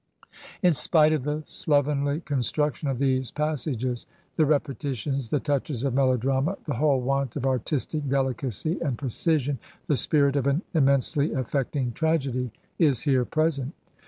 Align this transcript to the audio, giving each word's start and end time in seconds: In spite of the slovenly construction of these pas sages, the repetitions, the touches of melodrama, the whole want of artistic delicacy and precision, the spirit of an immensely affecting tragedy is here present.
In 0.63 0.73
spite 0.73 1.13
of 1.13 1.25
the 1.25 1.43
slovenly 1.45 2.21
construction 2.21 2.87
of 2.89 2.97
these 2.97 3.29
pas 3.29 3.61
sages, 3.61 4.07
the 4.35 4.47
repetitions, 4.47 5.29
the 5.29 5.39
touches 5.39 5.83
of 5.83 5.93
melodrama, 5.93 6.57
the 6.65 6.73
whole 6.73 6.99
want 7.01 7.35
of 7.35 7.45
artistic 7.45 8.09
delicacy 8.09 8.79
and 8.81 8.97
precision, 8.97 9.59
the 9.85 9.95
spirit 9.95 10.35
of 10.35 10.47
an 10.47 10.63
immensely 10.73 11.33
affecting 11.33 11.91
tragedy 11.91 12.51
is 12.79 13.01
here 13.01 13.25
present. 13.25 13.75